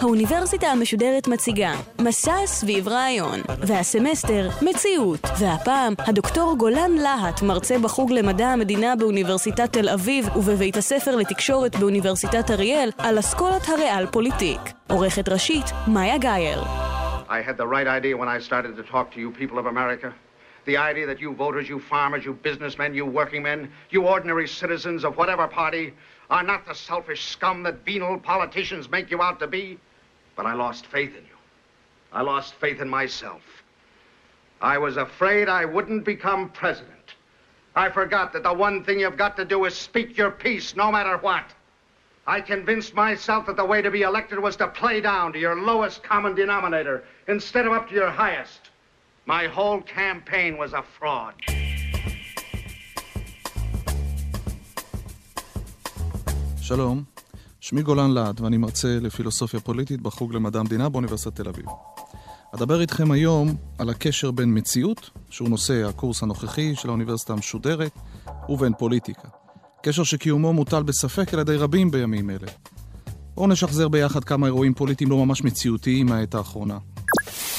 [0.00, 8.46] האוניברסיטה המשודרת מציגה מסע סביב רעיון, והסמסטר מציאות, והפעם הדוקטור גולן להט, מרצה בחוג למדע
[8.48, 14.60] המדינה באוניברסיטת תל אביב ובבית הספר לתקשורת באוניברסיטת אריאל, על אסכולת הריאל פוליטיק.
[14.90, 16.62] עורכת ראשית, מאיה גאייר.
[17.28, 20.08] I had the right idea when I started to talk to you people of America.
[20.66, 23.60] The idea that you voters, you farmers, you businessmen, you working men,
[23.94, 25.86] you ordinary citizens of whatever party
[26.36, 29.66] are not the selfish scum that venal politicians make you out to be.
[30.39, 31.37] But I lost faith in you.
[32.11, 33.41] I lost faith in myself.
[34.61, 36.91] I was afraid I wouldn't become president.
[37.75, 40.91] I forgot that the one thing you've got to do is speak your piece no
[40.91, 41.43] matter what.
[42.27, 45.61] I convinced myself that the way to be elected was to play down to your
[45.61, 48.71] lowest common denominator instead of up to your highest.
[49.25, 51.33] My whole campaign was a fraud.
[56.61, 57.08] שלום,
[57.60, 61.66] שמי גולן להט ואני מרצה לפילוסופיה פוליטית בחוג למדע המדינה באוניברסיטת תל אביב.
[62.54, 67.90] אדבר איתכם היום על הקשר בין מציאות, שהוא נושא הקורס הנוכחי של האוניברסיטה המשודרת,
[68.48, 69.28] ובין פוליטיקה.
[69.82, 72.46] קשר שקיומו מוטל בספק על ידי רבים בימים אלה.
[73.34, 76.78] בואו נשחזר ביחד כמה אירועים פוליטיים לא ממש מציאותיים מהעת האחרונה.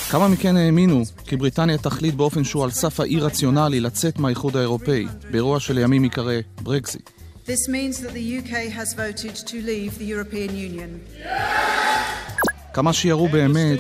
[0.10, 5.60] כמה מכן האמינו כי בריטניה תחליט באופן שהוא על סף האי-רציונלי לצאת מהאיחוד האירופאי, באירוע
[5.60, 7.21] שלימים ייקרא ברקזיט.
[7.52, 10.90] This means that the UK has voted to leave the European Union.
[12.74, 13.80] כמה שיערו באמת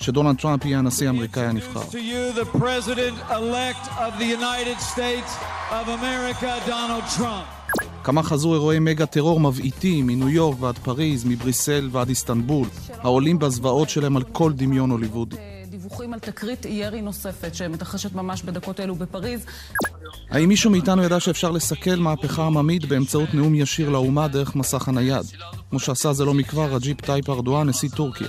[0.00, 1.80] שדונלד טראמפ יהיה הנשיא האמריקאי הנבחר.
[1.80, 5.30] To you, the President-elect of the United States
[5.70, 7.80] of America, Donald Trump.
[8.04, 12.68] כמה חזו אירועי מגה טרור מבעיתים מניו יורק ועד פריז, מבריסל ועד איסטנבול,
[12.98, 15.36] העולים בזוועות שלהם על כל דמיון הוליוודי.
[15.66, 19.46] דיווחים על תקרית ירי נוספת שמתרחשת ממש בדקות אלו בפריז.
[20.30, 25.26] האם מישהו מאיתנו ידע שאפשר לסכל מהפכה עממית באמצעות נאום ישיר לאומה דרך מסך הנייד,
[25.70, 28.28] כמו שעשה זה לא מכבר רג'פ טאיפ ארדואן, נשיא טורקיה?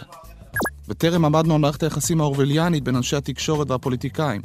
[0.87, 4.41] וטרם עמדנו על מערכת היחסים האורווליאנית בין אנשי התקשורת והפוליטיקאים.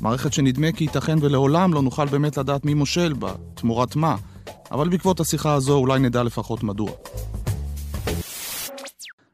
[0.00, 4.16] מערכת שנדמה כי ייתכן ולעולם לא נוכל באמת לדעת מי מושל בה, תמורת מה,
[4.70, 6.90] אבל בעקבות השיחה הזו אולי נדע לפחות מדוע.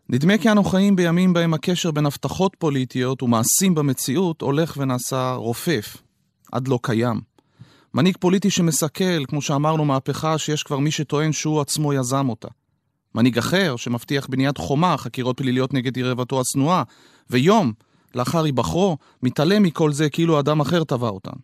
[0.08, 5.96] נדמה כי אנו חיים בימים בהם הקשר בין הבטחות פוליטיות ומעשים במציאות הולך ונעשה רופף,
[6.52, 7.33] עד לא קיים.
[7.94, 12.48] מנהיג פוליטי שמסכל, כמו שאמרנו, מהפכה שיש כבר מי שטוען שהוא עצמו יזם אותה.
[13.14, 16.82] מנהיג אחר שמבטיח בניית חומה, חקירות פליליות נגד יריבתו השנואה,
[17.30, 17.72] ויום,
[18.14, 21.38] לאחר היבחרו, מתעלם מכל זה כאילו אדם אחר טבע אותן.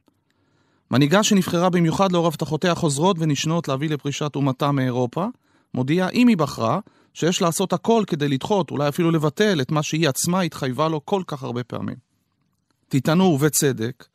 [0.91, 5.27] מנהיגה שנבחרה במיוחד לאור הבטחותיה חוזרות ונשנות להביא לפרישת אומתה מאירופה,
[5.75, 6.79] מודיעה, אם היא בחרה,
[7.15, 11.23] שיש לעשות הכל כדי לדחות, אולי אפילו לבטל, את מה שהיא עצמה התחייבה לו כל
[11.27, 11.97] כך הרבה פעמים.
[12.89, 14.07] תטענו, ובצדק,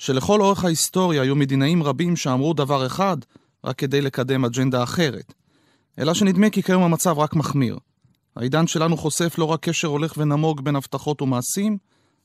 [0.00, 3.16] שלכל אורך ההיסטוריה היו מדינאים רבים שאמרו דבר אחד
[3.64, 5.34] רק כדי לקדם אג'נדה אחרת.
[5.98, 7.78] אלא שנדמה כי כיום המצב רק מחמיר.
[8.36, 11.78] העידן שלנו חושף לא רק קשר הולך ונמוג בין הבטחות ומעשים,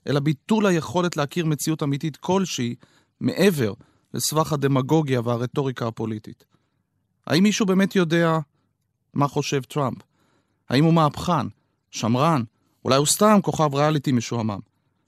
[0.07, 2.75] אלא ביטול היכולת להכיר מציאות אמיתית כלשהי
[3.21, 3.73] מעבר
[4.13, 6.45] לסבך הדמגוגיה והרטוריקה הפוליטית.
[7.27, 8.39] האם מישהו באמת יודע
[9.13, 9.97] מה חושב טראמפ?
[10.69, 11.47] האם הוא מהפכן,
[11.91, 12.43] שמרן,
[12.85, 14.59] אולי הוא סתם כוכב ריאליטי משועמם?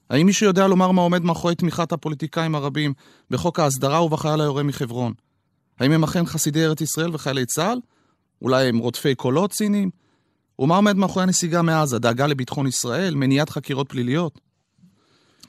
[0.09, 2.93] האם מישהו יודע לומר מה עומד מאחורי תמיכת הפוליטיקאים הרבים
[3.29, 5.13] בחוק ההסדרה ובחייל היורה מחברון?
[5.79, 7.79] האם הם אכן חסידי ארץ ישראל וחיילי צה"ל?
[8.41, 9.89] אולי הם רודפי קולות ציניים?
[10.59, 11.99] ומה עומד מאחורי הנסיגה מעזה?
[11.99, 13.15] דאגה לביטחון ישראל?
[13.15, 14.39] מניעת חקירות פליליות?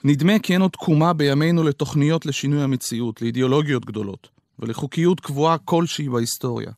[0.05, 6.71] נדמה כי אין עוד תקומה בימינו לתוכניות לשינוי המציאות, לאידיאולוגיות גדולות, ולחוקיות קבועה כלשהי בהיסטוריה.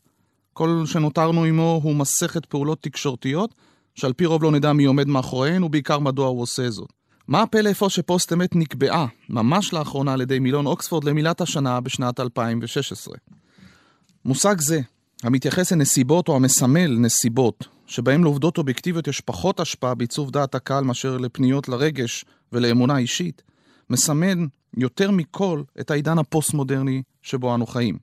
[0.52, 3.54] כל שנותרנו עמו הוא מסכת פעולות תקשורתיות,
[3.94, 6.99] שעל פי רוב לא נדע מי עומד מאחוריהן, ובעיקר מדוע הוא עושה זאת.
[7.30, 12.20] מה הפלא איפה שפוסט אמת נקבעה, ממש לאחרונה על ידי מילון אוקספורד, למילת השנה בשנת
[12.20, 13.14] 2016.
[14.24, 14.80] מושג זה,
[15.22, 21.16] המתייחס לנסיבות או המסמל נסיבות, שבהם לעובדות אובייקטיביות יש פחות השפעה בעיצוב דעת הקהל מאשר
[21.16, 23.42] לפניות לרגש ולאמונה אישית,
[23.90, 27.98] מסמן יותר מכל את העידן הפוסט-מודרני שבו אנו חיים.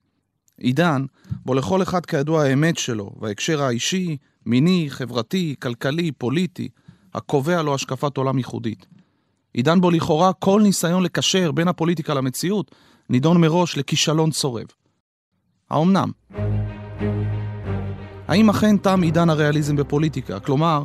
[0.58, 1.06] עידן
[1.46, 6.70] בו לכל אחד כידוע האמת שלו, וההקשר האישי, מיני, חברתי, כלכלי, פוליטי,
[7.14, 8.97] הקובע לו השקפת עולם ייחודית.
[9.58, 12.76] עידן בו לכאורה כל ניסיון לקשר בין הפוליטיקה למציאות
[13.10, 14.66] נידון מראש לכישלון צורב.
[15.70, 16.12] האומנם?
[18.28, 20.40] האם אכן תם עידן הריאליזם בפוליטיקה?
[20.40, 20.84] כלומר,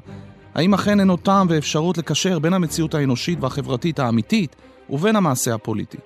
[0.54, 4.56] האם אכן אין עוד טעם ואפשרות לקשר בין המציאות האנושית והחברתית האמיתית
[4.90, 5.98] ובין המעשה הפוליטי?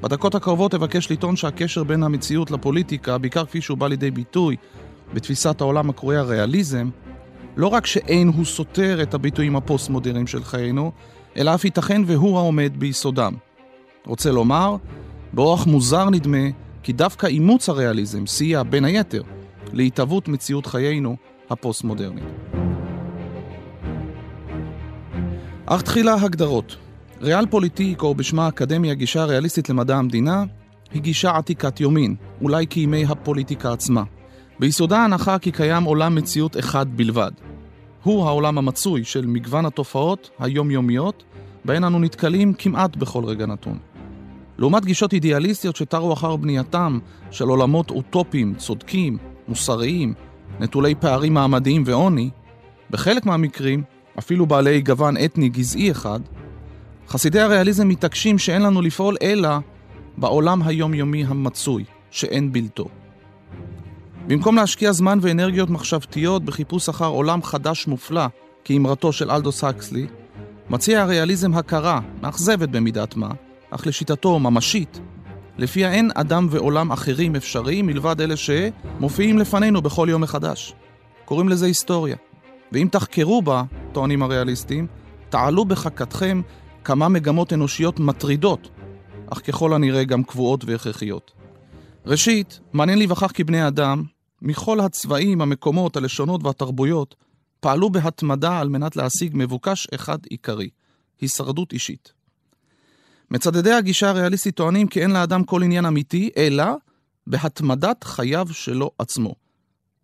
[0.00, 4.56] בדקות הקרובות אבקש לטעון שהקשר בין המציאות לפוליטיקה, בעיקר כפי שהוא בא לידי ביטוי
[5.14, 6.90] בתפיסת העולם הקרוי הריאליזם,
[7.56, 10.92] לא רק שאין הוא סותר את הביטויים הפוסט-מודרניים של חיינו,
[11.36, 13.34] אלא אף ייתכן והוא העומד ביסודם.
[14.06, 14.76] רוצה לומר,
[15.32, 16.48] באורח מוזר נדמה
[16.82, 19.22] כי דווקא אימוץ הריאליזם סייע, בין היתר,
[19.72, 21.16] להתהוות מציאות חיינו
[21.50, 22.24] הפוסט-מודרנית.
[25.66, 26.76] אך תחילה הגדרות.
[27.20, 30.44] ריאל פוליטיק, או בשמה האקדמי הגישה הריאליסטית למדע המדינה,
[30.92, 34.02] היא גישה עתיקת יומין, אולי כימי הפוליטיקה עצמה.
[34.58, 37.30] ביסודה ההנחה כי קיים עולם מציאות אחד בלבד.
[38.02, 41.24] הוא העולם המצוי של מגוון התופעות היומיומיות,
[41.64, 43.78] בהן אנו נתקלים כמעט בכל רגע נתון.
[44.58, 46.98] לעומת גישות אידיאליסטיות שתרו אחר בנייתם
[47.30, 49.18] של עולמות אוטופיים, צודקים,
[49.48, 50.14] מוסריים,
[50.60, 52.30] נטולי פערים מעמדיים ועוני,
[52.90, 53.82] בחלק מהמקרים,
[54.18, 56.20] אפילו בעלי גוון אתני גזעי אחד,
[57.08, 59.48] חסידי הריאליזם מתעקשים שאין לנו לפעול אלא
[60.16, 62.88] בעולם היומיומי המצוי, שאין בלתו.
[64.26, 68.26] במקום להשקיע זמן ואנרגיות מחשבתיות בחיפוש אחר עולם חדש מופלא,
[68.64, 70.06] כאמרתו של אלדוס הקסלי,
[70.70, 73.28] מציע הריאליזם הכרה, מאכזבת במידת מה,
[73.70, 75.00] אך לשיטתו ממשית,
[75.58, 80.74] לפיה אין אדם ועולם אחרים אפשריים מלבד אלה שמופיעים לפנינו בכל יום מחדש.
[81.24, 82.16] קוראים לזה היסטוריה.
[82.72, 83.62] ואם תחקרו בה,
[83.92, 84.86] טוענים הריאליסטים,
[85.28, 86.42] תעלו בחכתכם
[86.84, 88.68] כמה מגמות אנושיות מטרידות,
[89.32, 91.39] אך ככל הנראה גם קבועות והכרחיות.
[92.06, 94.04] ראשית, מעניין להיווכח כי בני אדם,
[94.42, 97.14] מכל הצבעים, המקומות, הלשונות והתרבויות,
[97.60, 100.68] פעלו בהתמדה על מנת להשיג מבוקש אחד עיקרי,
[101.20, 102.12] הישרדות אישית.
[103.30, 106.64] מצדדי הגישה הריאליסטית טוענים כי אין לאדם כל עניין אמיתי, אלא
[107.26, 109.34] בהתמדת חייו שלו עצמו.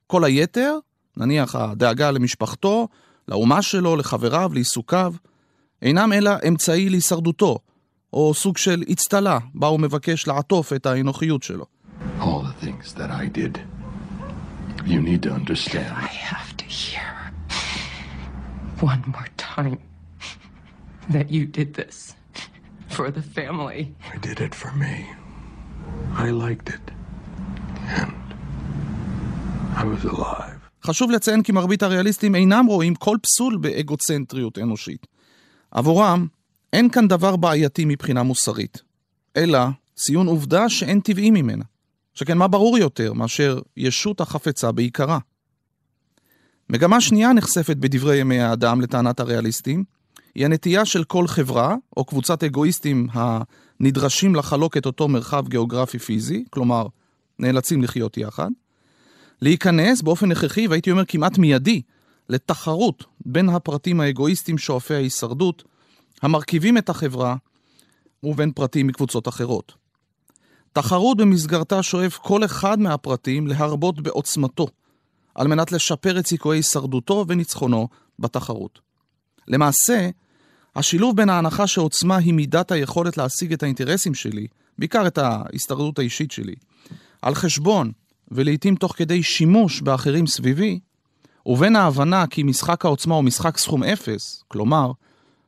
[0.06, 0.78] כל היתר,
[1.16, 2.88] נניח הדאגה למשפחתו,
[3.28, 5.14] לאומה שלו, לחבריו, לעיסוקיו,
[5.82, 7.58] אינם אלא אמצעי להישרדותו,
[8.12, 11.75] או סוג של אצטלה, בה הוא מבקש לעטוף את האנוכיות שלו.
[12.20, 13.54] All the things that I did,
[14.92, 15.92] you need to understand.
[16.08, 17.10] I have to hear
[18.80, 19.78] one more time
[21.14, 22.14] that you did this
[22.88, 23.94] for the family.
[24.14, 24.94] I did it for me.
[26.24, 26.86] I liked it.
[28.00, 28.26] And
[29.76, 30.60] I was alive.
[30.84, 35.06] חשוב לציין כי מרבית הריאליסטים אינם רואים כל פסול באגוצנטריות אנושית.
[35.70, 36.26] עבורם,
[36.72, 38.82] אין כאן דבר בעייתי מבחינה מוסרית,
[39.36, 39.58] אלא
[39.96, 41.64] ציון עובדה שאין טבעי ממנה.
[42.16, 45.18] שכן מה ברור יותר מאשר ישות החפצה בעיקרה.
[46.70, 49.84] מגמה שנייה נחשפת בדברי ימי האדם לטענת הריאליסטים,
[50.34, 56.44] היא הנטייה של כל חברה, או קבוצת אגואיסטים הנדרשים לחלוק את אותו מרחב גיאוגרפי פיזי,
[56.50, 56.86] כלומר,
[57.38, 58.50] נאלצים לחיות יחד,
[59.42, 61.82] להיכנס באופן הכרחי, והייתי אומר כמעט מיידי,
[62.28, 65.64] לתחרות בין הפרטים האגואיסטים שואפי ההישרדות,
[66.22, 67.36] המרכיבים את החברה,
[68.22, 69.85] ובין פרטים מקבוצות אחרות.
[70.76, 74.66] תחרות במסגרתה שואף כל אחד מהפרטים להרבות בעוצמתו,
[75.34, 77.88] על מנת לשפר את סיכויי הישרדותו וניצחונו
[78.18, 78.80] בתחרות.
[79.48, 80.10] למעשה,
[80.76, 84.46] השילוב בין ההנחה שעוצמה היא מידת היכולת להשיג את האינטרסים שלי,
[84.78, 86.54] בעיקר את ההסתרדות האישית שלי,
[87.22, 87.92] על חשבון
[88.30, 90.80] ולעיתים תוך כדי שימוש באחרים סביבי,
[91.46, 94.92] ובין ההבנה כי משחק העוצמה הוא משחק סכום אפס, כלומר,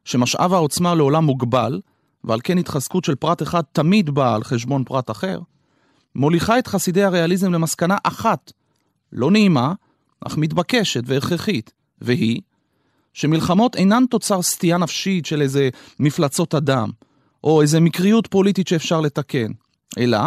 [0.04, 1.80] שמשאב העוצמה לעולם מוגבל,
[2.24, 5.40] ועל כן התחזקות של פרט אחד תמיד באה על חשבון פרט אחר,
[6.14, 8.52] מוליכה את חסידי הריאליזם למסקנה אחת,
[9.12, 9.74] לא נעימה,
[10.26, 12.40] אך מתבקשת והכרחית, והיא
[13.12, 15.68] שמלחמות אינן תוצר סטייה נפשית של איזה
[16.00, 16.90] מפלצות אדם,
[17.44, 19.52] או איזה מקריות פוליטית שאפשר לתקן,
[19.98, 20.18] אלא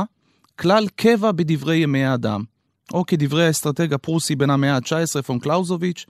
[0.60, 2.44] כלל קבע בדברי ימי האדם,
[2.94, 6.06] או כדברי האסטרטג הפרוסי בן המאה ה-19 פון קלאוזוביץ',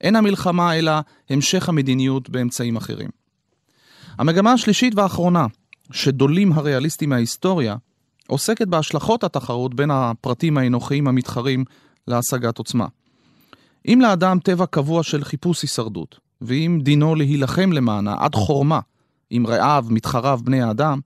[0.00, 0.92] אין המלחמה אלא
[1.30, 3.21] המשך המדיניות באמצעים אחרים.
[4.18, 5.46] המגמה השלישית והאחרונה,
[5.92, 7.76] שדולים הריאליסטים מההיסטוריה,
[8.26, 11.64] עוסקת בהשלכות התחרות בין הפרטים האנוכיים המתחרים
[12.08, 12.86] להשגת עוצמה.
[13.88, 18.80] אם לאדם טבע קבוע של חיפוש הישרדות, ואם דינו להילחם למענה עד חורמה
[19.30, 21.00] עם רעיו, מתחריו, בני האדם,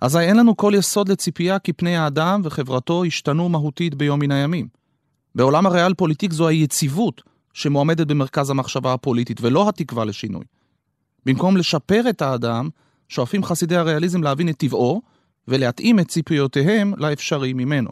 [0.00, 4.68] אזי אין לנו כל יסוד לציפייה כי פני האדם וחברתו ישתנו מהותית ביום מן הימים.
[5.34, 10.44] בעולם הריאל פוליטיק זו היציבות שמועמדת במרכז המחשבה הפוליטית, ולא התקווה לשינוי.
[11.26, 12.68] במקום לשפר את האדם,
[13.08, 15.02] שואפים חסידי הריאליזם להבין את טבעו
[15.48, 17.90] ולהתאים את ציפיותיהם לאפשרי ממנו.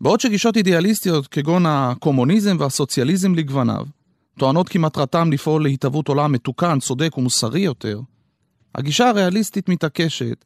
[0.00, 3.86] בעוד שגישות אידיאליסטיות כגון הקומוניזם והסוציאליזם לגווניו,
[4.38, 8.00] טוענות כי מטרתם לפעול להתהוות עולם מתוקן, צודק ומוסרי יותר,
[8.74, 10.44] הגישה הריאליסטית מתעקשת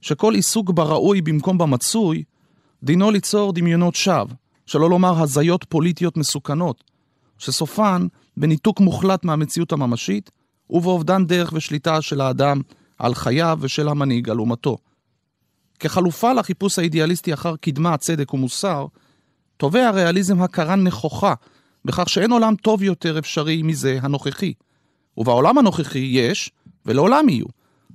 [0.00, 2.24] שכל עיסוק בראוי במקום במצוי,
[2.82, 4.34] דינו ליצור דמיונות שווא,
[4.66, 6.84] שלא לומר הזיות פוליטיות מסוכנות,
[7.38, 10.30] שסופן בניתוק מוחלט מהמציאות הממשית,
[10.70, 12.60] ובאובדן דרך ושליטה של האדם
[12.98, 14.78] על חייו ושל המנהיג על אומתו.
[15.78, 18.86] כחלופה לחיפוש האידיאליסטי אחר קדמה, צדק ומוסר,
[19.56, 21.34] תובע הריאליזם הכרה נכוחה
[21.84, 24.52] בכך שאין עולם טוב יותר אפשרי מזה הנוכחי.
[25.16, 26.50] ובעולם הנוכחי יש,
[26.86, 27.46] ולעולם יהיו,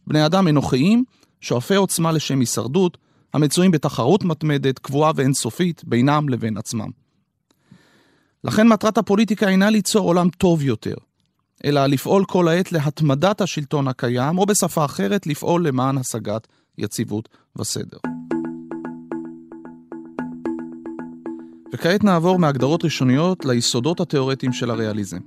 [0.08, 1.04] בני אדם אנוכיים,
[1.42, 2.98] שואפי עוצמה לשם הישרדות,
[3.34, 6.90] המצויים בתחרות מתמדת, קבועה ואינסופית, בינם לבין עצמם.
[8.44, 10.96] לכן מטרת הפוליטיקה אינה ליצור עולם טוב יותר,
[11.66, 17.30] אלא לפעול כל העת להתמדת השלטון הקיים, או בשפה אחרת, לפעול למען השגת יציבות
[17.60, 17.98] וסדר.
[21.74, 25.18] וכעת נעבור מהגדרות ראשוניות ליסודות התאורטיים של הריאליזם.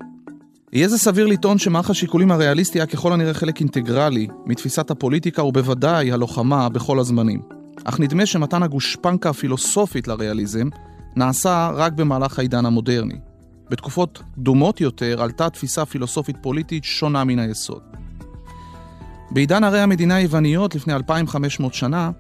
[0.73, 6.13] יהיה זה סביר לטעון שמערך השיקולים הריאליסטי היה ככל הנראה חלק אינטגרלי מתפיסת הפוליטיקה ובוודאי
[6.13, 7.43] הלוחמה בכל הזמנים.
[7.85, 10.69] אך נדמה שמתן הגושפנקה הפילוסופית לריאליזם
[11.17, 13.19] נעשה רק במהלך העידן המודרני.
[13.71, 17.83] בתקופות קדומות יותר עלתה תפיסה פילוסופית פוליטית שונה מן היסוד.
[19.31, 22.11] בעידן ערי המדינה היווניות לפני 2500 שנה,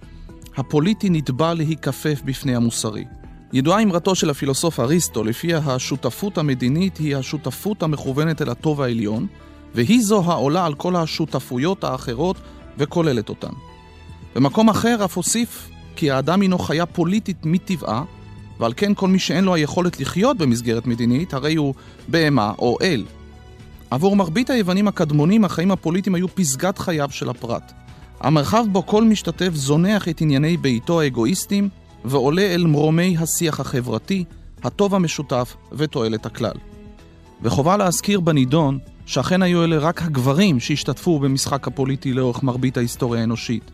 [0.57, 3.05] הפוליטי נתבע להיכפף בפני המוסרי.
[3.53, 9.26] ידועה אמרתו של הפילוסוף אריסטו, לפיה השותפות המדינית היא השותפות המכוונת אל הטוב העליון,
[9.75, 12.37] והיא זו העולה על כל השותפויות האחרות
[12.79, 13.53] וכוללת אותן.
[14.35, 18.05] במקום אחר אף הוסיף כי האדם הינו חיה פוליטית מטבעה,
[18.61, 21.75] ועל כן כל מי שאין לו היכולת לחיות במסגרת מדינית, הרי הוא
[22.09, 23.05] בהמה או אל.
[23.91, 27.73] עבור מרבית היוונים הקדמונים, החיים הפוליטיים היו פסגת חייו של הפרט.
[28.21, 31.69] המרחב בו כל משתתף זונח את ענייני ביתו האגואיסטיים,
[32.05, 34.25] ועולה אל מרומי השיח החברתי,
[34.65, 36.57] הטוב המשותף ותועלת הכלל.
[37.43, 43.71] וחובה להזכיר בנידון שאכן היו אלה רק הגברים שהשתתפו במשחק הפוליטי לאורך מרבית ההיסטוריה האנושית.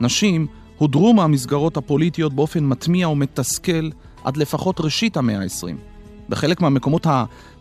[0.00, 0.46] נשים
[0.78, 3.88] הודרו מהמסגרות הפוליטיות באופן מטמיע ומתסכל
[4.24, 5.74] עד לפחות ראשית המאה ה-20.
[6.28, 7.06] בחלק מהמקומות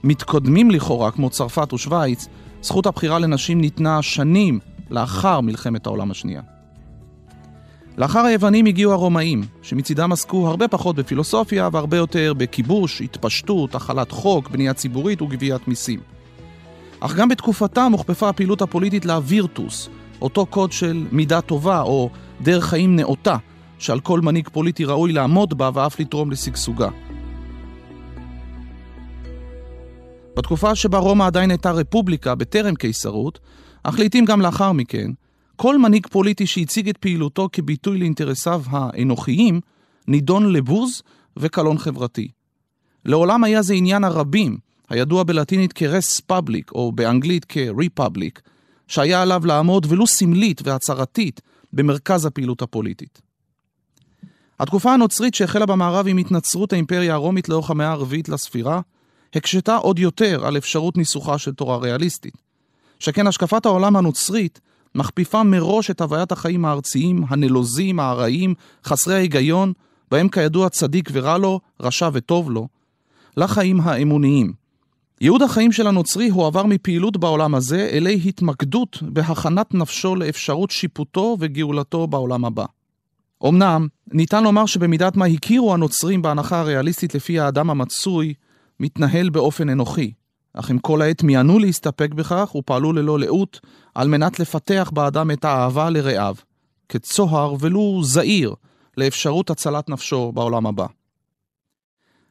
[0.04, 2.28] המתקדמים לכאורה, כמו צרפת ושווייץ,
[2.62, 6.42] זכות הבחירה לנשים ניתנה שנים לאחר מלחמת העולם השנייה.
[7.98, 14.50] לאחר היוונים הגיעו הרומאים, שמצידם עסקו הרבה פחות בפילוסופיה והרבה יותר בכיבוש, התפשטות, החלת חוק,
[14.50, 16.00] בנייה ציבורית וגביית מיסים.
[17.00, 19.90] אך גם בתקופתם הוכפפה הפעילות הפוליטית לווירטוס,
[20.22, 22.10] אותו קוד של מידה טובה או
[22.42, 23.38] דרך חיים נאותה,
[23.80, 26.90] שעל כל מנהיג פוליטי ראוי לעמוד בה ואף לתרום לשגשוגה.
[30.38, 33.40] בתקופה שבה רומא עדיין הייתה רפובליקה בטרם קיסרות,
[33.84, 35.12] אך לעיתים גם לאחר מכן,
[35.56, 39.62] כל מנהיג פוליטי שהציג את פעילותו כביטוי לאינטרסיו האנוכיים,
[40.08, 41.02] נידון לבוז
[41.38, 42.28] וקלון חברתי.
[43.06, 44.58] לעולם היה זה עניין הרבים,
[44.90, 48.40] הידוע בלטינית כ-res public, או באנגלית כ-republic,
[48.88, 51.42] שהיה עליו לעמוד ולו סמלית והצהרתית
[51.74, 53.29] במרכז הפעילות הפוליטית.
[54.60, 58.82] התקופה הנוצרית שהחלה במערב עם התנצרות האימפריה הרומית לאורך המאה הרביעית לספירה,
[59.36, 62.34] הקשתה עוד יותר על אפשרות ניסוחה של תורה ריאליסטית.
[63.00, 64.60] שכן השקפת העולם הנוצרית
[64.96, 68.54] מכפיפה מראש את הוויית החיים הארציים, הנלוזים, הארעיים,
[68.86, 69.74] חסרי ההיגיון,
[70.12, 72.68] בהם כידוע צדיק ורע לו, רשע וטוב לו,
[73.38, 74.54] לחיים האמוניים.
[75.22, 82.08] ייעוד החיים של הנוצרי הועבר מפעילות בעולם הזה אלי התמקדות בהכנת נפשו לאפשרות שיפוטו וגאולתו
[82.08, 82.66] בעולם הבא.
[83.48, 88.34] אמנם, ניתן לומר שבמידת מה הכירו הנוצרים בהנחה הריאליסטית לפי האדם המצוי,
[88.80, 90.12] מתנהל באופן אנוכי,
[90.54, 93.60] אך הם כל העת מיענו להסתפק בכך ופעלו ללא לאות
[93.96, 96.36] על מנת לפתח באדם את האהבה לרעיו,
[96.90, 98.54] כצוהר ולו זעיר
[98.98, 100.86] לאפשרות הצלת נפשו בעולם הבא.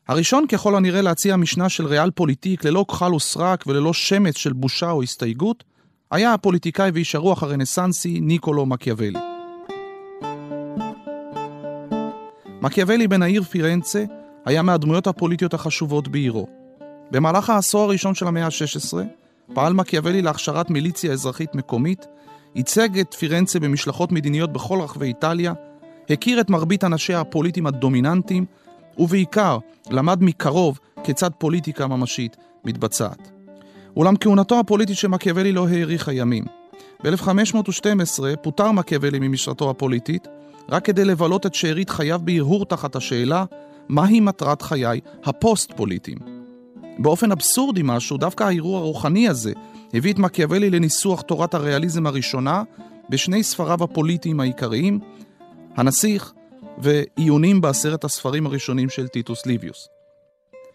[0.08, 4.90] הראשון ככל הנראה להציע משנה של ריאל פוליטיק ללא כחל וסרק וללא שמץ של בושה
[4.90, 5.64] או הסתייגות,
[6.10, 9.27] היה הפוליטיקאי ואיש הרוח הרנסנסי ניקולו מקיאוולי.
[12.62, 14.04] מקיאוולי בן העיר פירנצה
[14.44, 16.46] היה מהדמויות הפוליטיות החשובות בעירו.
[17.10, 18.98] במהלך העשור הראשון של המאה ה-16
[19.54, 22.06] פעל מקיאוולי להכשרת מיליציה אזרחית מקומית,
[22.54, 25.52] ייצג את פירנצה במשלחות מדיניות בכל רחבי איטליה,
[26.10, 28.44] הכיר את מרבית אנשיה הפוליטיים הדומיננטיים,
[28.98, 29.58] ובעיקר
[29.90, 33.30] למד מקרוב כיצד פוליטיקה ממשית מתבצעת.
[33.96, 36.57] אולם כהונתו הפוליטית של מקיאוולי לא האריכה ימים.
[37.04, 40.28] ב-1512 פוטר מקיאוולי ממשרתו הפוליטית,
[40.68, 43.44] רק כדי לבלות את שארית חייו בהרהור תחת השאלה
[43.88, 46.18] מהי מטרת חיי הפוסט-פוליטיים.
[46.98, 49.52] באופן אבסורדי משהו, דווקא הערעור הרוחני הזה
[49.94, 52.62] הביא את מקיאוולי לניסוח תורת הריאליזם הראשונה
[53.10, 55.00] בשני ספריו הפוליטיים העיקריים,
[55.76, 56.32] הנסיך
[56.78, 59.88] ועיונים בעשרת הספרים הראשונים של טיטוס ליביוס.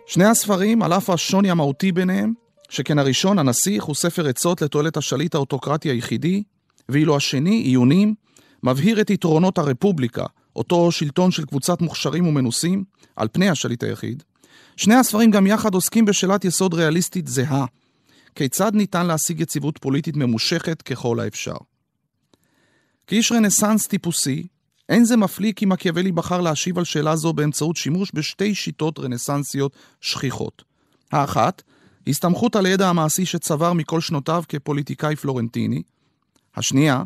[0.05, 2.33] שני הספרים, על אף השוני המהותי ביניהם,
[2.73, 6.43] שכן הראשון, הנסיך, הוא ספר עצות לתועלת השליט האוטוקרטי היחידי,
[6.89, 8.15] ואילו השני, עיונים,
[8.63, 10.25] מבהיר את יתרונות הרפובליקה,
[10.55, 12.83] אותו שלטון של קבוצת מוכשרים ומנוסים,
[13.15, 14.23] על פני השליט היחיד.
[14.77, 17.65] שני הספרים גם יחד עוסקים בשאלת יסוד ריאליסטית זהה,
[18.35, 21.57] כיצד ניתן להשיג יציבות פוליטית ממושכת ככל האפשר.
[23.07, 24.47] כאיש רנסאנס טיפוסי,
[24.89, 29.75] אין זה מפליא כי מקיאוולי בחר להשיב על שאלה זו באמצעות שימוש בשתי שיטות רנסנסיות
[30.01, 30.63] שכיחות.
[31.11, 31.61] האחת,
[32.07, 35.81] הסתמכות על הידע המעשי שצבר מכל שנותיו כפוליטיקאי פלורנטיני.
[36.55, 37.03] השנייה,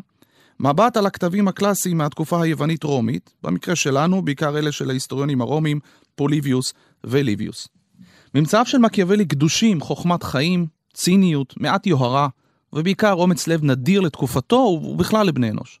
[0.60, 5.80] מבט על הכתבים הקלאסיים מהתקופה היוונית-רומית, במקרה שלנו, בעיקר אלה של ההיסטוריונים הרומים,
[6.14, 6.72] פוליביוס
[7.04, 7.68] וליביוס.
[8.34, 12.28] ממצאיו של מקיאוולי גדושים, חוכמת חיים, ציניות, מעט יוהרה,
[12.72, 15.80] ובעיקר אומץ לב נדיר לתקופתו ובכלל לבני אנוש.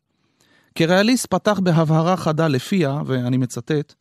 [0.74, 3.94] כריאליסט פתח בהבהרה חדה לפיה, ואני מצטט,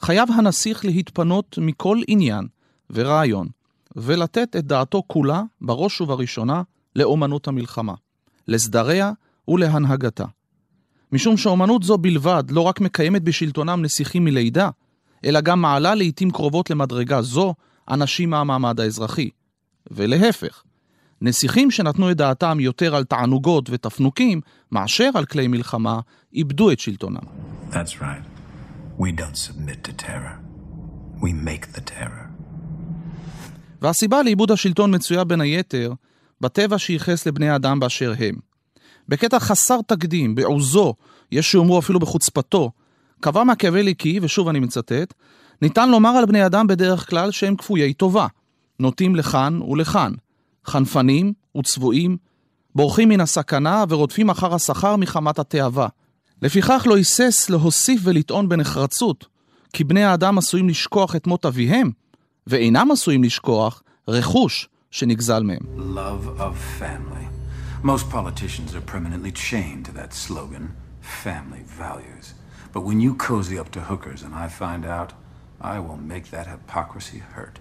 [0.00, 2.46] חייב הנסיך להתפנות מכל עניין
[2.90, 3.48] ורעיון,
[3.98, 6.62] ולתת את דעתו כולה, בראש ובראשונה,
[6.96, 7.94] לאומנות המלחמה,
[8.48, 9.12] לסדריה
[9.48, 10.24] ולהנהגתה.
[11.12, 14.70] משום שאומנות זו בלבד לא רק מקיימת בשלטונם נסיכים מלידה,
[15.24, 17.54] אלא גם מעלה לעיתים קרובות למדרגה זו
[17.90, 19.30] אנשים מהמעמד האזרחי.
[19.90, 20.62] ולהפך,
[21.20, 24.40] נסיכים שנתנו את דעתם יותר על תענוגות ותפנוקים
[24.72, 26.00] מאשר על כלי מלחמה,
[26.32, 27.20] איבדו את שלטונם.
[27.70, 28.24] That's right.
[28.98, 30.38] We don't submit to terror.
[31.20, 32.27] We make the terror.
[33.82, 35.92] והסיבה לאיבוד השלטון מצויה בין היתר
[36.40, 38.34] בטבע שייחס לבני אדם באשר הם.
[39.08, 40.94] בקטע חסר תקדים, בעוזו,
[41.32, 42.70] יש שיאמרו אפילו בחוצפתו,
[43.20, 45.14] קבע מקיאוולי כי, ושוב אני מצטט,
[45.62, 48.26] ניתן לומר על בני אדם בדרך כלל שהם כפויי טובה,
[48.80, 50.12] נוטים לכאן ולכאן,
[50.66, 52.16] חנפנים וצבועים,
[52.74, 55.88] בורחים מן הסכנה ורודפים אחר השכר מחמת התאווה.
[56.42, 59.26] לפיכך לא היסס להוסיף ולטעון בנחרצות,
[59.72, 61.90] כי בני האדם עשויים לשכוח את מות אביהם,
[62.48, 65.60] ואינם עשויים לשכוח רכוש שנגזל מהם.
[65.76, 67.26] Love of family.
[67.82, 70.64] Most politicians are permanently chained to that slogan,
[71.24, 72.26] family values.
[72.74, 75.10] But when you cozy up to hookers and I find out,
[75.60, 77.58] I will make that hypocrisy hurt.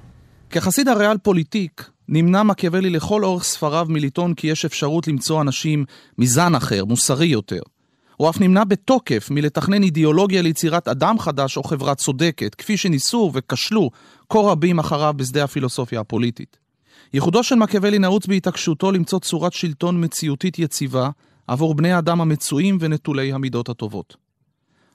[0.49, 5.85] כחסיד הריאל פוליטיק, נמנע מקיאוולי לכל אורך ספריו מלטעון כי יש אפשרות למצוא אנשים
[6.17, 7.61] מזן אחר, מוסרי יותר.
[8.17, 13.89] הוא אף נמנע בתוקף מלתכנן אידיאולוגיה ליצירת אדם חדש או חברה צודקת, כפי שניסו וכשלו
[14.29, 16.57] כה רבים אחריו בשדה הפילוסופיה הפוליטית.
[17.13, 21.09] ייחודו של מקיאוולי נעוץ בהתעקשותו למצוא צורת שלטון מציאותית יציבה
[21.47, 24.15] עבור בני האדם המצויים ונטולי המידות הטובות.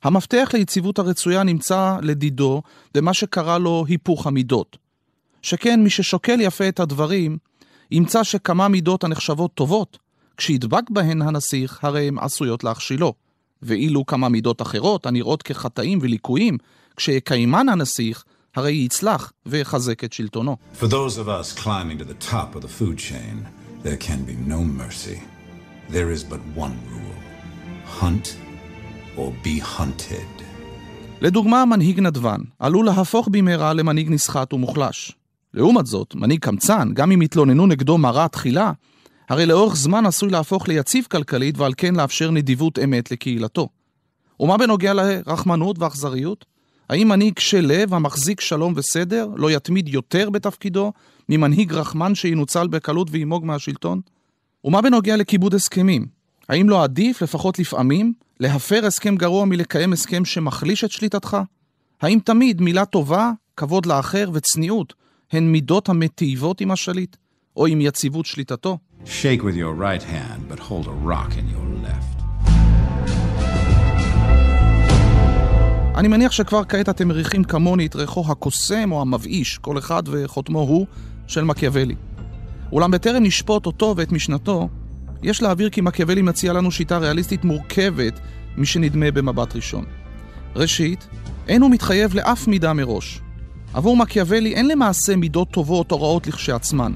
[0.03, 2.63] המפתח ליציבות הרצויה נמצא לדידו
[2.95, 4.79] במה שקרא לו היפוך המידות.
[5.43, 7.39] שכן מי ששוקל יפה את הדברים,
[7.91, 9.99] ימצא שכמה מידות הנחשבות טובות,
[10.43, 13.15] כשידבק בהן הנסיך, הרי הן עשויות להכשילו.
[13.63, 16.59] ואילו כמה מידות אחרות, הנראות כחטאים וליקויים,
[16.97, 18.25] כשיקיימן הנסיך,
[18.57, 20.57] הרי יצלח ויחזק את שלטונו.
[20.81, 23.37] For those of us climbing to the top of the food chain,
[23.85, 25.19] there can be no mercy.
[25.91, 27.19] There is but one rule.
[28.01, 28.37] Hunt
[29.17, 30.43] or be hunted.
[31.21, 35.13] לדוגמה, מנהיג נדבן עלול להפוך במהרה למנהיג נסחט ומוחלש.
[35.55, 38.73] לעומת זאת, מנהיג קמצן, גם אם יתלוננו נגדו מרה תחילה,
[39.29, 43.69] הרי לאורך זמן עשוי להפוך ליציב כלכלית ועל כן לאפשר נדיבות אמת לקהילתו.
[44.41, 46.45] ומה בנוגע לרחמנות ואכזריות?
[46.91, 50.93] האם מנהיג קשה לב המחזיק שלום וסדר לא יתמיד יותר בתפקידו
[51.29, 54.01] ממנהיג רחמן שינוצל בקלות וימוג מהשלטון?
[54.65, 56.07] ומה בנוגע לכיבוד הסכמים?
[56.49, 61.37] האם לא עדיף, לפחות לפעמים, להפר הסכם גרוע מלקיים הסכם שמחליש את שליטתך?
[62.01, 64.95] האם תמיד מילה טובה, כבוד לאחר וצניעות
[65.33, 67.17] הן מידות המטיבות עם השליט,
[67.57, 68.79] או עם יציבות שליטתו?
[69.07, 72.23] Shake with your right hand, but hold a rock in your left.
[75.97, 80.61] אני מניח שכבר כעת אתם מריחים כמוני את ריחו הקוסם או המבאיש, כל אחד וחותמו
[80.61, 80.87] הוא,
[81.27, 81.95] של מקיאוולי.
[82.73, 84.69] אולם בטרם נשפוט אותו ואת משנתו,
[85.23, 88.21] יש להבהיר כי מקיאוולי מציע לנו שיטה ריאליסטית מורכבת
[88.57, 89.85] משנדמה במבט ראשון.
[90.57, 91.09] ראשית,
[91.49, 93.21] אין הוא מתחייב לאף מידה מראש.
[93.75, 96.93] עבור מקיאוולי אין למעשה מידות טובות או רעות לכשעצמן,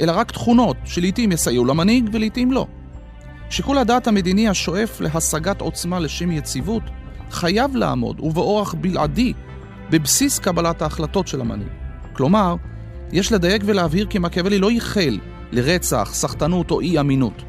[0.00, 2.66] אלא רק תכונות שלעיתים יסייעו למנהיג ולעיתים לא.
[3.50, 6.82] שיקול הדעת המדיני השואף להשגת עוצמה לשם יציבות
[7.30, 9.32] חייב לעמוד, ובאורח בלעדי,
[9.90, 11.68] בבסיס קבלת ההחלטות של המנהיג.
[12.12, 12.56] כלומר,
[13.12, 15.18] יש לדייק ולהבהיר כי מקיאוולי לא ייחל
[15.52, 17.42] לרצח, סחטנות או אי אמינות.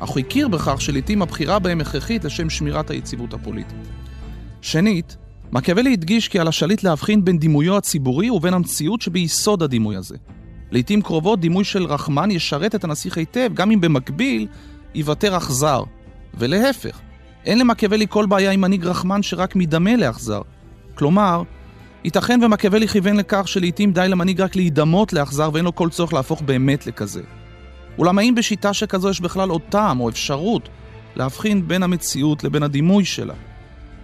[0.00, 3.88] אך הוא הכיר בכך שלעיתים הבחירה בהם הכרחית לשם שמירת היציבות הפוליטית.
[4.60, 5.16] שנית,
[5.52, 10.16] מקיאוולי הדגיש כי על השליט להבחין בין דימויו הציבורי ובין המציאות שביסוד הדימוי הזה.
[10.70, 14.46] לעיתים קרובות דימוי של רחמן ישרת את הנסיך היטב, גם אם במקביל
[14.94, 15.82] יוותר אכזר.
[16.34, 16.98] ולהפך,
[17.44, 20.40] אין למקיאוולי כל בעיה עם מנהיג רחמן שרק מדמה לאכזר.
[20.94, 21.42] כלומר,
[22.04, 26.42] ייתכן ומקיאוולי כיוון לכך שלעיתים די למנהיג רק להידמות לאכזר ואין לו כל צורך להפוך
[26.42, 27.22] באמת לכזה.
[27.98, 30.68] אולם האם בשיטה שכזו יש בכלל עוד טעם או אפשרות
[31.16, 33.34] להבחין בין המציאות לבין הדימוי שלה?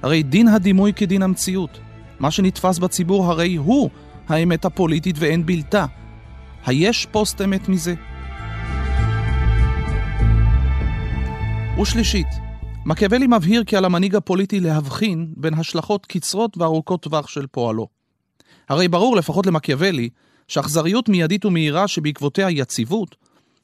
[0.02, 1.78] הרי דין הדימוי כדין המציאות.
[2.20, 3.90] מה שנתפס בציבור הרי הוא
[4.28, 5.86] האמת הפוליטית ואין בלתה.
[6.66, 7.94] היש פוסט אמת מזה?
[11.80, 12.26] ושלישית,
[12.86, 17.88] מקיאוולי מבהיר כי על המנהיג הפוליטי להבחין בין השלכות קצרות וארוכות טווח של פועלו.
[18.68, 20.08] הרי ברור, לפחות למקיאוולי,
[20.48, 23.16] שאכזריות מיידית ומהירה שבעקבותיה יציבות,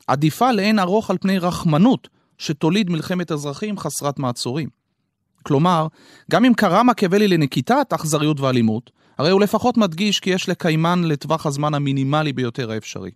[0.06, 2.08] עדיפה לאין ארוך על פני רחמנות
[2.38, 4.68] שתוליד מלחמת אזרחים חסרת מעצורים.
[5.42, 5.86] כלומר,
[6.30, 11.46] גם אם קרא מקיאוולי לנקיטת אכזריות ואלימות, הרי הוא לפחות מדגיש כי יש לקיימן לטווח
[11.46, 13.11] הזמן המינימלי ביותר האפשרי.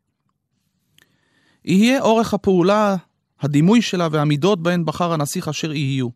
[1.65, 2.97] יהיה אורך הפעולה,
[3.41, 6.09] הדימוי שלה והמידות בהן בחר הנסיך אשר יהיו.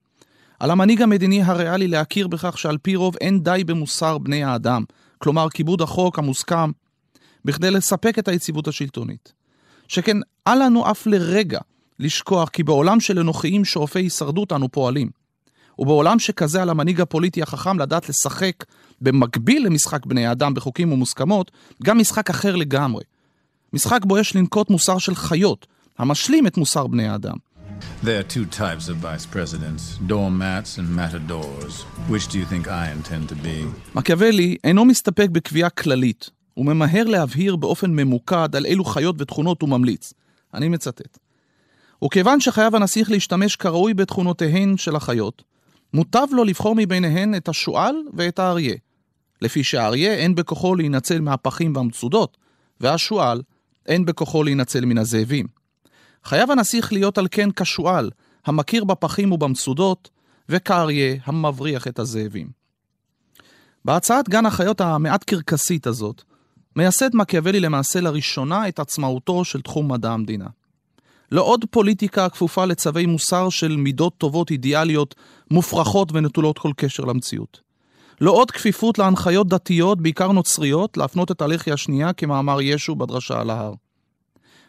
[0.61, 4.85] על המנהיג המדיני הריאלי להכיר בכך שעל פי רוב אין די במוסר בני האדם,
[5.19, 6.71] כלומר כיבוד החוק המוסכם,
[7.45, 9.33] בכדי לספק את היציבות השלטונית.
[9.89, 10.17] שכן
[10.49, 11.61] אל לנו אף לרגע
[11.99, 15.11] לשכוח כי בעולם של אנוכיים שואפי הישרדות אנו פועלים.
[15.79, 18.65] ובעולם שכזה על המנהיג הפוליטי החכם לדעת לשחק
[19.01, 21.51] במקביל למשחק בני האדם בחוקים ומוסכמות,
[21.85, 23.05] גם משחק אחר לגמרי.
[23.73, 25.67] משחק בו יש לנקוט מוסר של חיות,
[25.99, 27.37] המשלים את מוסר בני האדם.
[28.03, 31.75] There are two types of vice presidents, doormats and matadors.
[32.09, 33.67] Which do you think I intend to be?
[33.95, 39.69] מקיאוולי אינו מסתפק בקביעה כללית, הוא ממהר להבהיר באופן ממוקד על אילו חיות ותכונות הוא
[39.69, 40.13] ממליץ.
[40.55, 41.19] אני מצטט.
[42.05, 45.43] וכיוון שחייב הנסיך להשתמש כראוי בתכונותיהן של החיות,
[45.95, 48.75] מוטב לו לבחור מביניהן את השועל ואת האריה.
[49.43, 52.37] לפי שהאריה אין בכוחו להינצל מהפחים והמצודות,
[52.81, 53.43] והשועל
[53.87, 55.47] אין בכוחו להינצל מן הזאבים.
[56.25, 58.11] חייב הנסיך להיות על כן כשועל,
[58.47, 60.11] המכיר בפחים ובמצודות,
[60.49, 62.49] וכאריה המבריח את הזאבים.
[63.85, 66.23] בהצעת גן החיות המעט קרקסית הזאת,
[66.77, 70.47] מייסד מקיאוולי למעשה לראשונה את עצמאותו של תחום מדע המדינה.
[71.33, 75.15] לא עוד פוליטיקה הכפופה לצווי מוסר של מידות טובות אידיאליות,
[75.51, 77.68] מופרכות ונטולות כל קשר למציאות.
[78.21, 83.51] לא עוד כפיפות להנחיות דתיות, בעיקר נוצריות, להפנות את הלחי השנייה כמאמר ישו בדרשה על
[83.51, 83.73] ההר.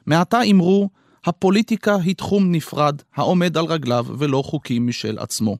[0.05, 0.89] מעתה אמרו,
[1.25, 5.57] הפוליטיקה היא תחום נפרד, העומד על רגליו ולא חוקים משל עצמו.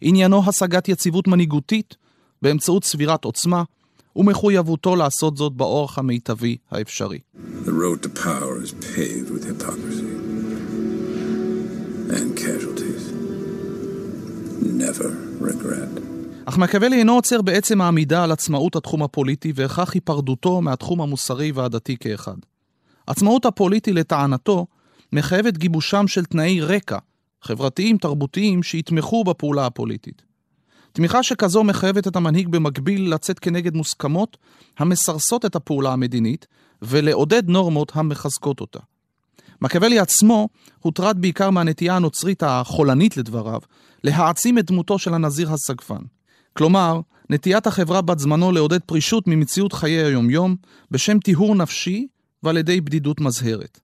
[0.00, 1.96] עניינו השגת יציבות מנהיגותית
[2.42, 3.62] באמצעות צבירת עוצמה,
[4.16, 7.18] ומחויבותו לעשות זאת באורח המיטבי האפשרי.
[7.64, 10.12] The road to power is paved with hypocrisy
[12.16, 13.04] and casualties.
[14.84, 15.08] Never
[15.40, 16.01] regret.
[16.46, 21.96] אך מקיאוולי אינו עוצר בעצם העמידה על עצמאות התחום הפוליטי והכרח היפרדותו מהתחום המוסרי והדתי
[21.96, 22.36] כאחד.
[23.06, 24.66] עצמאות הפוליטי לטענתו
[25.12, 26.98] מחייבת גיבושם של תנאי רקע,
[27.42, 30.22] חברתיים תרבותיים, שיתמכו בפעולה הפוליטית.
[30.92, 34.36] תמיכה שכזו מחייבת את המנהיג במקביל לצאת כנגד מוסכמות
[34.78, 36.46] המסרסות את הפעולה המדינית
[36.82, 38.80] ולעודד נורמות המחזקות אותה.
[39.60, 40.48] מקיאוולי עצמו
[40.80, 43.60] הוטרד בעיקר מהנטייה הנוצרית החולנית לדבריו
[44.04, 46.02] להעצים את דמותו של הנזיר הסגפן.
[46.52, 50.56] כלומר, נטיית החברה בת זמנו לעודד פרישות ממציאות חיי היומיום
[50.90, 52.06] בשם טיהור נפשי
[52.42, 53.80] ועל ידי בדידות מזהרת.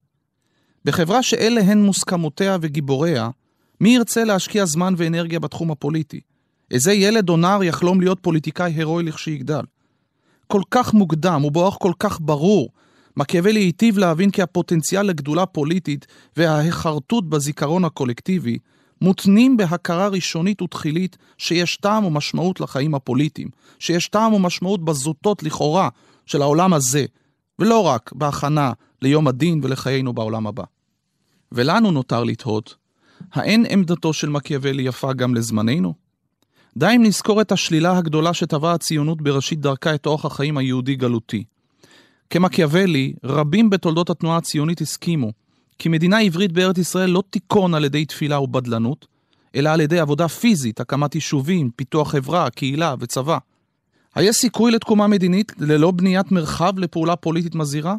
[0.85, 3.31] בחברה שאלה הן מוסכמותיה וגיבוריה,
[3.81, 6.21] מי ירצה להשקיע זמן ואנרגיה בתחום הפוליטי?
[6.71, 9.63] איזה ילד או נער יחלום להיות פוליטיקאי הירואי לכשיגדל?
[10.47, 12.71] כל כך מוקדם ובאורח כל כך ברור,
[13.17, 18.59] מקיאוולי היטיב להבין כי הפוטנציאל לגדולה פוליטית וההיחרטות בזיכרון הקולקטיבי
[19.01, 25.89] מותנים בהכרה ראשונית ותחילית שיש טעם ומשמעות לחיים הפוליטיים, שיש טעם ומשמעות בזוטות לכאורה
[26.27, 27.05] של העולם הזה,
[27.59, 30.65] ולא רק בהכנה ליום הדין ולחיינו בעולם הבא.
[31.53, 32.75] ולנו נותר לתהות,
[33.33, 35.95] האין עמדתו של מקיאוולי יפה גם לזמננו?
[36.77, 41.45] די אם נזכור את השלילה הגדולה שטבעה הציונות בראשית דרכה את אורח החיים היהודי-גלותי.
[42.31, 45.33] כמקיאוולי, רבים בתולדות התנועה הציונית הסכימו
[45.79, 49.07] כי מדינה עברית בארץ ישראל לא תיכון על ידי תפילה ובדלנות,
[49.55, 53.39] אלא על ידי עבודה פיזית, הקמת יישובים, פיתוח חברה, קהילה וצבא.
[54.15, 57.97] היה סיכוי לתקומה מדינית ללא בניית מרחב לפעולה פוליטית מזהירה?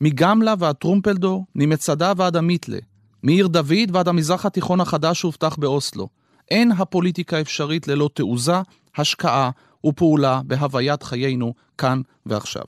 [0.00, 2.78] מגמלה ועד טרומפלדור, ממצדה ועד המיתלה,
[3.22, 6.08] מעיר דוד ועד המזרח התיכון החדש שהובטח באוסלו.
[6.50, 8.60] אין הפוליטיקה אפשרית ללא תעוזה,
[8.96, 9.50] השקעה
[9.86, 12.64] ופעולה בהוויית חיינו כאן ועכשיו.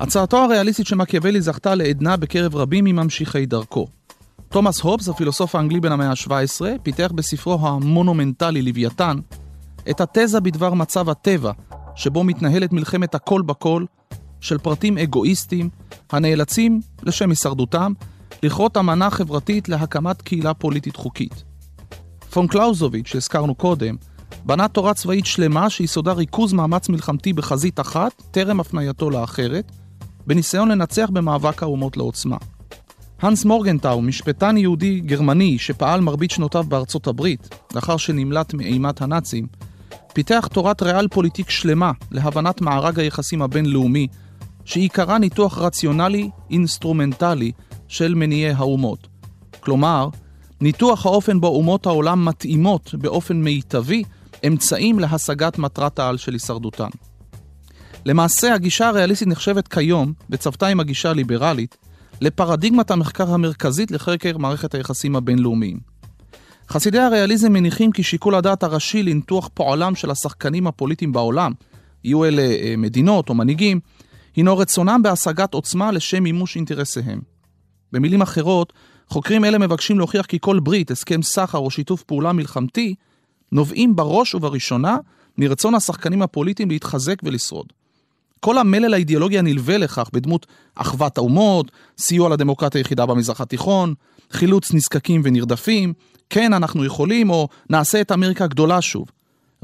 [0.00, 3.86] הצעתו הריאליסטית של מקיאוולי זכתה לעדנה בקרב רבים מממשיכי דרכו.
[4.48, 9.18] תומאס הובס, הפילוסוף האנגלי בן המאה ה-17, פיתח בספרו המונומנטלי לוויתן
[9.90, 11.52] את התזה בדבר מצב הטבע,
[11.94, 13.84] שבו מתנהלת מלחמת הכל בכל
[14.40, 15.68] של פרטים אגואיסטים
[16.12, 17.92] הנאלצים, לשם הישרדותם,
[18.42, 21.44] לכרות אמנה חברתית להקמת קהילה פוליטית חוקית.
[22.30, 23.96] פון קלאוזוביץ', שהזכרנו קודם,
[24.44, 29.72] בנה תורה צבאית שלמה שיסודה ריכוז מאמץ מלחמתי בחזית אחת, טרם הפנייתו לאחרת,
[30.26, 32.36] בניסיון לנצח במאבק האומות לעוצמה.
[33.22, 39.46] הנס מורגנטאו, משפטן יהודי גרמני שפעל מרבית שנותיו בארצות הברית, לאחר שנמלט מאימת הנאצים,
[40.12, 44.06] פיתח תורת ריאל פוליטיק שלמה להבנת מארג היחסים הבינלאומי,
[44.64, 47.52] שעיקרה ניתוח רציונלי, אינסטרומנטלי,
[47.88, 49.06] של מניעי האומות.
[49.60, 50.08] כלומר,
[50.60, 54.02] ניתוח האופן בו אומות העולם מתאימות באופן מיטבי
[54.46, 56.88] אמצעים להשגת מטרת העל של הישרדותן.
[58.06, 61.76] למעשה, הגישה הריאליסטית נחשבת כיום, בצוותא עם הגישה הליברלית,
[62.20, 65.78] לפרדיגמת המחקר המרכזית לחקר מערכת היחסים הבינלאומיים.
[66.68, 71.52] חסידי הריאליזם מניחים כי שיקול הדעת הראשי לניתוח פועלם של השחקנים הפוליטיים בעולם,
[72.04, 73.80] יהיו אלה אה, מדינות או מנהיגים,
[74.36, 77.20] הינו רצונם בהשגת עוצמה לשם מימוש אינטרסיהם.
[77.92, 78.72] במילים אחרות,
[79.08, 82.94] חוקרים אלה מבקשים להוכיח כי כל ברית, הסכם סחר או שיתוף פעולה מלחמתי,
[83.52, 84.96] נובעים בראש ובראשונה
[85.38, 87.72] מרצון השחקנים הפוליטיים להתחזק ולשרוד.
[88.46, 93.94] כל המלל האידיאולוגי הנלווה לכך בדמות אחוות האומות, סיוע לדמוקרטיה היחידה במזרח התיכון,
[94.30, 95.92] חילוץ נזקקים ונרדפים,
[96.30, 99.10] כן אנחנו יכולים, או נעשה את אמריקה הגדולה שוב.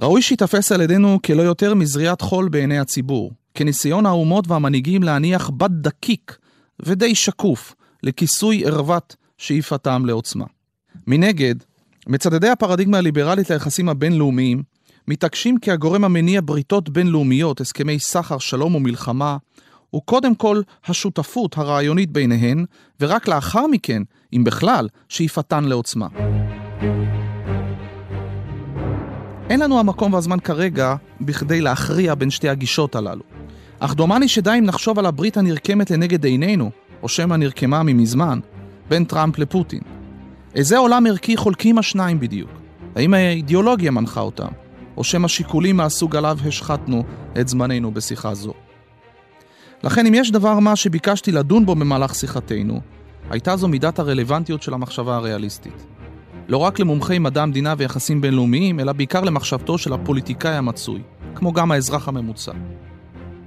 [0.00, 5.82] ראוי שיתפס על ידינו כלא יותר מזריעת חול בעיני הציבור, כניסיון האומות והמנהיגים להניח בד
[5.82, 6.36] דקיק
[6.80, 10.44] ודי שקוף לכיסוי ערוות שאיפתם לעוצמה.
[11.06, 11.54] מנגד,
[12.06, 14.62] מצדדי הפרדיגמה הליברלית ליחסים הבינלאומיים
[15.08, 19.36] מתעקשים כי הגורם המניע בריתות בינלאומיות, הסכמי סחר, שלום ומלחמה,
[19.90, 22.64] הוא קודם כל השותפות הרעיונית ביניהן,
[23.00, 26.06] ורק לאחר מכן, אם בכלל, שאיפתן לעוצמה.
[29.50, 33.22] אין לנו המקום והזמן כרגע בכדי להכריע בין שתי הגישות הללו.
[33.78, 36.70] אך דומני שדי אם נחשוב על הברית הנרקמת לנגד עינינו,
[37.02, 38.40] או שמא נרקמה ממזמן,
[38.88, 39.80] בין טראמפ לפוטין.
[40.54, 42.50] איזה עולם ערכי חולקים השניים בדיוק?
[42.96, 44.61] האם האידיאולוגיה מנחה אותם?
[44.96, 47.04] או שמא שיקולים מהסוג עליו השחטנו
[47.40, 48.52] את זמננו בשיחה זו.
[49.84, 52.80] לכן אם יש דבר מה שביקשתי לדון בו במהלך שיחתנו,
[53.30, 55.86] הייתה זו מידת הרלוונטיות של המחשבה הריאליסטית.
[56.48, 61.02] לא רק למומחי מדע המדינה ויחסים בינלאומיים, אלא בעיקר למחשבתו של הפוליטיקאי המצוי,
[61.34, 62.52] כמו גם האזרח הממוצע.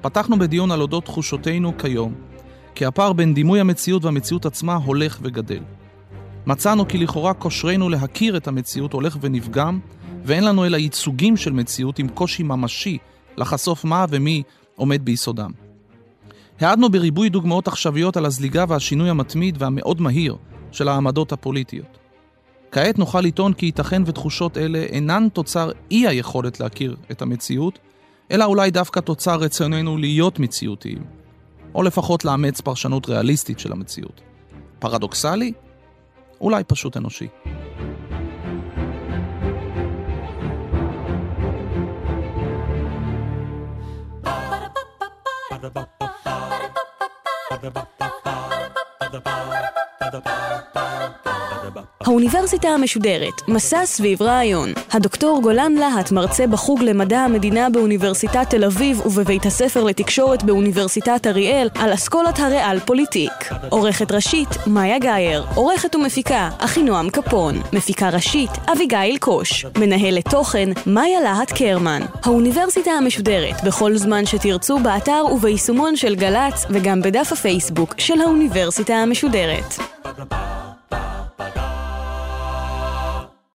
[0.01, 2.13] פתחנו בדיון על אודות תחושותינו כיום,
[2.75, 5.63] כי הפער בין דימוי המציאות והמציאות עצמה הולך וגדל.
[6.45, 9.79] מצאנו כי לכאורה כושרנו להכיר את המציאות הולך ונפגם,
[10.25, 12.97] ואין לנו אלא ייצוגים של מציאות עם קושי ממשי
[13.37, 14.43] לחשוף מה ומי
[14.75, 15.51] עומד ביסודם.
[16.59, 20.35] העדנו בריבוי דוגמאות עכשוויות על הזליגה והשינוי המתמיד והמאוד מהיר
[20.71, 21.97] של העמדות הפוליטיות.
[22.71, 27.79] כעת נוכל לטעון כי ייתכן ותחושות אלה אינן תוצר אי היכולת להכיר את המציאות,
[28.31, 31.03] אלא אולי דווקא תוצר רצוננו להיות מציאותיים,
[31.75, 34.21] או לפחות לאמץ פרשנות ריאליסטית של המציאות.
[34.79, 35.53] פרדוקסלי?
[36.41, 37.27] אולי פשוט אנושי.
[52.15, 54.69] האוניברסיטה המשודרת, מסע סביב רעיון.
[54.91, 61.69] הדוקטור גולן להט מרצה בחוג למדע המדינה באוניברסיטת תל אביב ובבית הספר לתקשורת באוניברסיטת אריאל
[61.75, 63.31] על אסכולת הריאל פוליטיק.
[63.69, 65.45] עורכת ראשית, מאיה גאייר.
[65.55, 67.61] עורכת ומפיקה, אחינועם קפון.
[67.73, 69.65] מפיקה ראשית, אביגיל קוש.
[69.77, 72.01] מנהלת תוכן, מאיה להט קרמן.
[72.23, 79.94] האוניברסיטה המשודרת, בכל זמן שתרצו באתר וביישומון של גל"צ וגם בדף הפייסבוק של האוניברסיטה המשודרת.